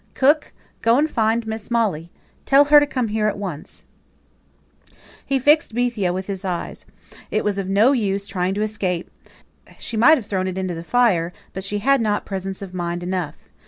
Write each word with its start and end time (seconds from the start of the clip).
"Cook, 0.15 0.51
go 0.81 0.97
and 0.97 1.07
find 1.07 1.45
Miss 1.45 1.69
Molly. 1.69 2.09
Tell 2.43 2.65
her 2.65 2.79
to 2.79 2.87
come 2.87 3.09
here 3.09 3.27
at 3.27 3.37
once." 3.37 3.85
He 5.23 5.37
fixed 5.37 5.75
Bethia 5.75 6.11
with 6.11 6.25
his 6.25 6.43
eyes. 6.43 6.87
It 7.29 7.43
was 7.43 7.59
of 7.59 7.69
no 7.69 7.91
use 7.91 8.25
trying 8.25 8.55
to 8.55 8.63
escape: 8.63 9.11
she 9.77 9.97
might 9.97 10.17
have 10.17 10.25
thrown 10.25 10.47
it 10.47 10.57
into 10.57 10.73
the 10.73 10.83
fire, 10.83 11.31
but 11.53 11.63
she 11.63 11.77
had 11.77 12.01
not 12.01 12.25
presence 12.25 12.63
of 12.63 12.73
mind 12.73 13.03
enough. 13.03 13.37